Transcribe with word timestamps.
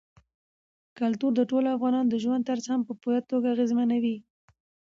کلتور 0.99 1.31
د 1.35 1.41
ټولو 1.49 1.67
افغانانو 1.77 2.11
د 2.11 2.15
ژوند 2.23 2.45
طرز 2.49 2.65
هم 2.71 2.81
په 2.87 2.93
پوره 3.01 3.21
توګه 3.31 3.47
اغېزمنوي. 3.53 4.17